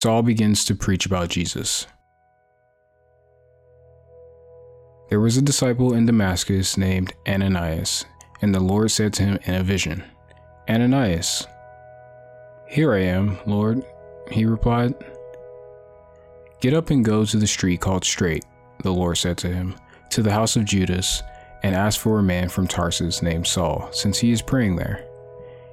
Saul 0.00 0.22
begins 0.22 0.64
to 0.66 0.76
preach 0.76 1.06
about 1.06 1.28
Jesus. 1.28 1.88
There 5.08 5.18
was 5.18 5.36
a 5.36 5.42
disciple 5.42 5.92
in 5.94 6.06
Damascus 6.06 6.76
named 6.76 7.14
Ananias, 7.26 8.04
and 8.40 8.54
the 8.54 8.60
Lord 8.60 8.92
said 8.92 9.12
to 9.14 9.24
him 9.24 9.38
in 9.44 9.54
a 9.54 9.64
vision, 9.64 10.04
Ananias. 10.68 11.46
Here 12.68 12.92
I 12.92 13.00
am, 13.00 13.38
Lord, 13.44 13.84
he 14.30 14.44
replied. 14.44 14.94
Get 16.60 16.74
up 16.74 16.90
and 16.90 17.04
go 17.04 17.24
to 17.24 17.36
the 17.36 17.46
street 17.48 17.80
called 17.80 18.04
Straight, 18.04 18.44
the 18.84 18.92
Lord 18.92 19.18
said 19.18 19.36
to 19.38 19.48
him, 19.48 19.74
to 20.10 20.22
the 20.22 20.32
house 20.32 20.54
of 20.54 20.64
Judas, 20.64 21.24
and 21.64 21.74
ask 21.74 21.98
for 21.98 22.20
a 22.20 22.22
man 22.22 22.48
from 22.48 22.68
Tarsus 22.68 23.20
named 23.20 23.48
Saul, 23.48 23.88
since 23.90 24.18
he 24.18 24.30
is 24.30 24.42
praying 24.42 24.76
there. 24.76 25.07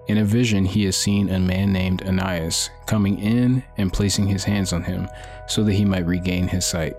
In 0.07 0.19
a 0.19 0.23
vision, 0.23 0.65
he 0.65 0.85
has 0.85 0.95
seen 0.95 1.29
a 1.29 1.39
man 1.39 1.73
named 1.73 2.03
Ananias 2.03 2.69
coming 2.85 3.19
in 3.19 3.63
and 3.77 3.91
placing 3.91 4.27
his 4.27 4.43
hands 4.43 4.71
on 4.71 4.83
him 4.83 5.07
so 5.47 5.63
that 5.63 5.73
he 5.73 5.83
might 5.83 6.05
regain 6.05 6.47
his 6.47 6.65
sight. 6.65 6.95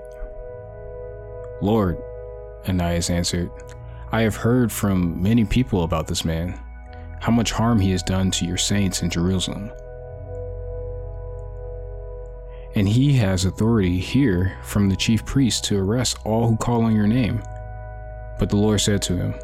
Lord, 1.62 1.96
Ananias 2.68 3.08
answered, 3.08 3.50
I 4.10 4.22
have 4.22 4.36
heard 4.36 4.72
from 4.72 5.22
many 5.22 5.44
people 5.44 5.84
about 5.84 6.08
this 6.08 6.24
man, 6.24 6.60
how 7.20 7.30
much 7.30 7.52
harm 7.52 7.78
he 7.78 7.92
has 7.92 8.02
done 8.02 8.30
to 8.32 8.44
your 8.44 8.56
saints 8.56 9.02
in 9.02 9.10
Jerusalem. 9.10 9.70
And 12.74 12.88
he 12.88 13.14
has 13.14 13.44
authority 13.44 13.98
here 13.98 14.58
from 14.62 14.88
the 14.88 14.96
chief 14.96 15.24
priest 15.24 15.64
to 15.64 15.78
arrest 15.78 16.18
all 16.24 16.48
who 16.48 16.56
call 16.56 16.82
on 16.82 16.94
your 16.94 17.06
name. 17.06 17.40
But 18.38 18.50
the 18.50 18.56
Lord 18.56 18.80
said 18.80 19.00
to 19.02 19.16
him, 19.16 19.34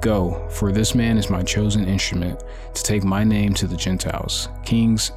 Go, 0.00 0.48
for 0.48 0.72
this 0.72 0.94
man 0.94 1.18
is 1.18 1.28
my 1.28 1.42
chosen 1.42 1.86
instrument 1.86 2.42
to 2.72 2.82
take 2.82 3.04
my 3.04 3.22
name 3.22 3.52
to 3.54 3.66
the 3.66 3.76
Gentiles, 3.76 4.48
kings, 4.64 5.12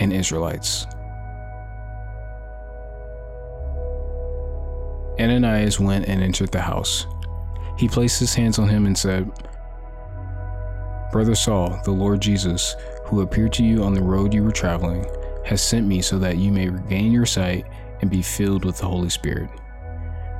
and 0.00 0.12
Israelites. 0.12 0.86
Ananias 5.20 5.78
went 5.78 6.06
and 6.06 6.22
entered 6.22 6.50
the 6.50 6.60
house. 6.60 7.06
He 7.76 7.88
placed 7.88 8.18
his 8.18 8.34
hands 8.34 8.58
on 8.58 8.68
him 8.68 8.86
and 8.86 8.98
said, 8.98 9.30
Brother 11.12 11.36
Saul, 11.36 11.80
the 11.84 11.92
Lord 11.92 12.20
Jesus, 12.20 12.74
who 13.04 13.20
appeared 13.20 13.52
to 13.54 13.64
you 13.64 13.84
on 13.84 13.94
the 13.94 14.02
road 14.02 14.34
you 14.34 14.42
were 14.42 14.50
traveling, 14.50 15.06
has 15.44 15.62
sent 15.62 15.86
me 15.86 16.02
so 16.02 16.18
that 16.18 16.38
you 16.38 16.50
may 16.50 16.68
regain 16.68 17.12
your 17.12 17.26
sight 17.26 17.66
and 18.00 18.10
be 18.10 18.22
filled 18.22 18.64
with 18.64 18.78
the 18.78 18.86
Holy 18.86 19.10
Spirit. 19.10 19.48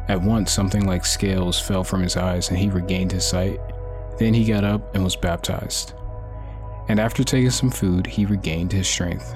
At 0.09 0.23
once, 0.23 0.51
something 0.51 0.87
like 0.87 1.05
scales 1.05 1.61
fell 1.61 1.85
from 1.85 2.03
his 2.03 2.17
eyes, 2.17 2.49
and 2.49 2.59
he 2.59 2.71
regained 2.71 3.13
his 3.13 3.27
sight. 3.27 3.61
Then 4.19 4.33
he 4.33 4.45
got 4.45 4.65
up 4.65 4.95
and 4.95 5.05
was 5.05 5.17
baptized. 5.17 5.93
And 6.89 6.99
after 6.99 7.23
taking 7.23 7.51
some 7.51 7.71
food, 7.71 8.07
he 8.07 8.25
regained 8.25 8.73
his 8.73 8.89
strength. 8.89 9.35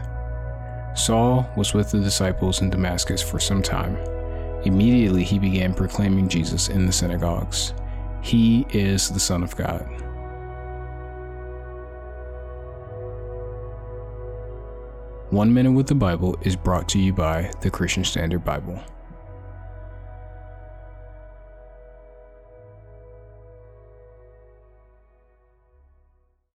Saul 0.94 1.46
was 1.56 1.74
with 1.74 1.90
the 1.90 2.00
disciples 2.00 2.62
in 2.62 2.70
Damascus 2.70 3.22
for 3.22 3.38
some 3.38 3.62
time. 3.62 3.96
Immediately, 4.64 5.24
he 5.24 5.38
began 5.38 5.74
proclaiming 5.74 6.28
Jesus 6.28 6.68
in 6.68 6.86
the 6.86 6.92
synagogues. 6.92 7.74
He 8.22 8.66
is 8.70 9.10
the 9.10 9.20
Son 9.20 9.42
of 9.42 9.54
God. 9.56 9.86
One 15.30 15.52
Minute 15.52 15.72
with 15.72 15.86
the 15.86 15.94
Bible 15.94 16.38
is 16.42 16.56
brought 16.56 16.88
to 16.90 16.98
you 16.98 17.12
by 17.12 17.50
the 17.60 17.70
Christian 17.70 18.04
Standard 18.04 18.44
Bible. 18.44 18.82